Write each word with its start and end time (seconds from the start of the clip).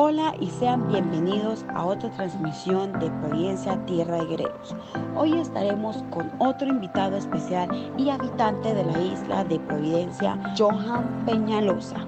Hola 0.00 0.32
y 0.38 0.46
sean 0.46 0.86
bienvenidos 0.86 1.64
a 1.74 1.84
otra 1.84 2.08
transmisión 2.10 2.92
de 3.00 3.10
Providencia 3.10 3.84
Tierra 3.84 4.18
de 4.18 4.26
Guerreros. 4.26 4.76
Hoy 5.16 5.36
estaremos 5.36 6.04
con 6.10 6.30
otro 6.38 6.68
invitado 6.68 7.16
especial 7.16 7.68
y 7.98 8.08
habitante 8.08 8.74
de 8.74 8.84
la 8.84 9.00
isla 9.00 9.42
de 9.42 9.58
Providencia, 9.58 10.38
Johan 10.56 11.24
Peñalosa, 11.26 12.06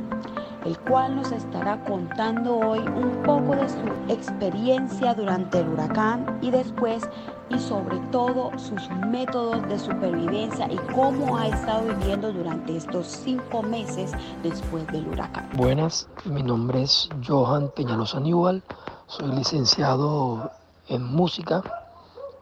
el 0.65 0.79
cual 0.81 1.17
nos 1.17 1.33
estará 1.33 1.83
contando 1.85 2.59
hoy 2.59 2.81
un 2.81 3.23
poco 3.25 3.57
de 3.57 3.69
su 3.69 3.79
experiencia 4.09 5.15
durante 5.15 5.61
el 5.61 5.69
huracán 5.69 6.39
y 6.43 6.51
después 6.51 7.09
y 7.49 7.59
sobre 7.59 7.99
todo 8.13 8.51
sus 8.59 8.89
métodos 9.09 9.67
de 9.69 9.79
supervivencia 9.79 10.71
y 10.71 10.77
cómo 10.95 11.37
ha 11.37 11.49
estado 11.49 11.87
viviendo 11.95 12.33
durante 12.33 12.77
estos 12.77 13.07
cinco 13.07 13.63
meses 13.63 14.13
después 14.43 14.87
del 14.89 15.09
huracán. 15.09 15.49
Buenas, 15.55 16.09
mi 16.25 16.43
nombre 16.43 16.83
es 16.83 17.09
Johan 17.27 17.71
Peñalosa 17.75 18.19
Aníbal, 18.19 18.63
soy 19.07 19.33
licenciado 19.33 20.51
en 20.89 21.03
música, 21.05 21.63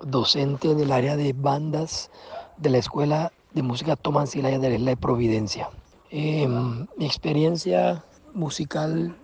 docente 0.02 0.74
del 0.74 0.92
área 0.92 1.16
de 1.16 1.32
bandas 1.32 2.10
de 2.58 2.70
la 2.70 2.78
Escuela 2.78 3.32
de 3.54 3.62
Música 3.62 3.96
Tomás 3.96 4.30
Silaya 4.30 4.58
de 4.58 4.68
la 4.68 4.74
Isla 4.74 4.90
de 4.90 4.96
Providencia. 4.96 5.70
Em, 6.10 6.86
mi 6.96 7.04
experiencia 7.04 8.02
musical 8.34 9.16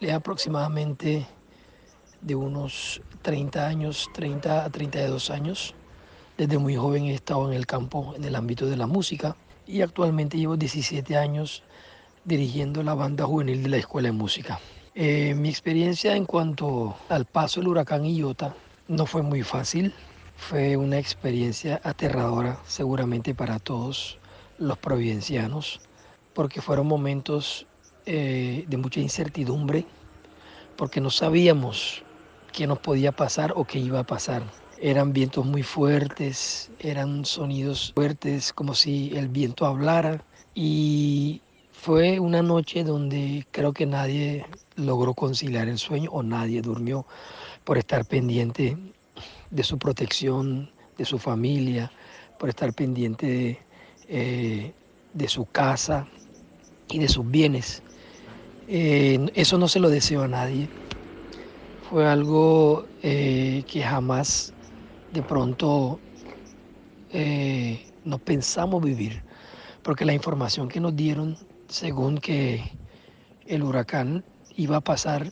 es 0.00 0.12
aproximadamente 0.12 1.26
de 2.20 2.34
unos 2.34 3.02
30 3.22 3.66
años, 3.66 4.08
30 4.14 4.64
a 4.64 4.70
32 4.70 5.30
años. 5.30 5.74
Desde 6.36 6.58
muy 6.58 6.76
joven 6.76 7.04
he 7.04 7.14
estado 7.14 7.50
en 7.50 7.56
el 7.56 7.66
campo, 7.66 8.14
en 8.16 8.24
el 8.24 8.34
ámbito 8.34 8.66
de 8.66 8.76
la 8.76 8.86
música 8.86 9.36
y 9.66 9.82
actualmente 9.82 10.38
llevo 10.38 10.56
17 10.56 11.16
años 11.16 11.62
dirigiendo 12.24 12.82
la 12.82 12.94
banda 12.94 13.24
juvenil 13.24 13.62
de 13.62 13.68
la 13.68 13.76
Escuela 13.76 14.08
de 14.08 14.12
Música. 14.12 14.60
Eh, 14.94 15.34
mi 15.34 15.48
experiencia 15.48 16.16
en 16.16 16.26
cuanto 16.26 16.96
al 17.08 17.24
paso 17.24 17.60
del 17.60 17.68
huracán 17.68 18.04
Iota 18.04 18.54
no 18.88 19.06
fue 19.06 19.22
muy 19.22 19.42
fácil, 19.42 19.94
fue 20.36 20.76
una 20.76 20.98
experiencia 20.98 21.80
aterradora 21.82 22.58
seguramente 22.66 23.34
para 23.34 23.58
todos 23.58 24.18
los 24.58 24.76
providencianos, 24.78 25.80
porque 26.34 26.60
fueron 26.60 26.86
momentos 26.86 27.66
eh, 28.06 28.64
de 28.68 28.76
mucha 28.76 29.00
incertidumbre, 29.00 29.86
porque 30.76 31.00
no 31.00 31.10
sabíamos 31.10 32.02
qué 32.52 32.66
nos 32.66 32.78
podía 32.78 33.12
pasar 33.12 33.52
o 33.56 33.64
qué 33.64 33.78
iba 33.78 34.00
a 34.00 34.04
pasar. 34.04 34.42
Eran 34.80 35.12
vientos 35.12 35.46
muy 35.46 35.62
fuertes, 35.62 36.70
eran 36.80 37.24
sonidos 37.24 37.92
fuertes, 37.94 38.52
como 38.52 38.74
si 38.74 39.16
el 39.16 39.28
viento 39.28 39.66
hablara. 39.66 40.24
Y 40.54 41.40
fue 41.70 42.18
una 42.20 42.42
noche 42.42 42.84
donde 42.84 43.46
creo 43.50 43.72
que 43.72 43.86
nadie 43.86 44.44
logró 44.76 45.14
conciliar 45.14 45.68
el 45.68 45.78
sueño 45.78 46.10
o 46.10 46.22
nadie 46.22 46.62
durmió 46.62 47.06
por 47.64 47.78
estar 47.78 48.04
pendiente 48.04 48.76
de 49.50 49.62
su 49.62 49.78
protección, 49.78 50.70
de 50.98 51.04
su 51.04 51.18
familia, 51.18 51.92
por 52.38 52.48
estar 52.48 52.72
pendiente 52.72 53.26
de, 53.26 53.58
eh, 54.08 54.72
de 55.14 55.28
su 55.28 55.44
casa 55.46 56.08
y 56.88 56.98
de 56.98 57.08
sus 57.08 57.30
bienes. 57.30 57.82
Eh, 58.74 59.18
eso 59.34 59.58
no 59.58 59.68
se 59.68 59.80
lo 59.80 59.90
deseo 59.90 60.22
a 60.22 60.28
nadie 60.28 60.66
fue 61.90 62.08
algo 62.08 62.86
eh, 63.02 63.64
que 63.70 63.82
jamás 63.82 64.54
de 65.12 65.22
pronto 65.22 66.00
eh, 67.10 67.86
no 68.02 68.18
pensamos 68.18 68.82
vivir, 68.82 69.22
porque 69.82 70.06
la 70.06 70.14
información 70.14 70.70
que 70.70 70.80
nos 70.80 70.96
dieron, 70.96 71.36
según 71.68 72.16
que 72.16 72.62
el 73.44 73.62
huracán 73.62 74.24
iba 74.56 74.78
a 74.78 74.80
pasar 74.80 75.30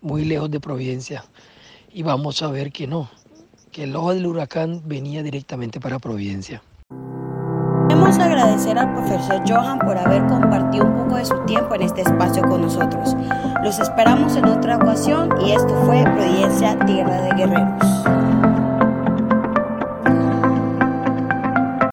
muy 0.00 0.24
lejos 0.24 0.50
de 0.50 0.58
Providencia, 0.58 1.24
y 1.92 2.02
vamos 2.02 2.42
a 2.42 2.48
ver 2.48 2.72
que 2.72 2.88
no, 2.88 3.08
que 3.70 3.84
el 3.84 3.94
ojo 3.94 4.12
del 4.12 4.26
huracán 4.26 4.82
venía 4.86 5.22
directamente 5.22 5.78
para 5.78 6.00
Providencia. 6.00 6.64
Agradecer 8.42 8.76
al 8.76 8.92
profesor 8.92 9.40
Johan 9.46 9.78
por 9.78 9.96
haber 9.96 10.26
compartido 10.26 10.84
un 10.84 10.96
poco 10.96 11.14
de 11.14 11.24
su 11.24 11.38
tiempo 11.44 11.76
en 11.76 11.82
este 11.82 12.00
espacio 12.00 12.42
con 12.42 12.62
nosotros. 12.62 13.16
Los 13.62 13.78
esperamos 13.78 14.34
en 14.34 14.46
otra 14.46 14.78
ocasión 14.78 15.30
y 15.46 15.52
esto 15.52 15.72
fue 15.86 16.02
Providencia 16.02 16.76
Tierra 16.84 17.22
de 17.22 17.34
Guerreros. 17.36 18.31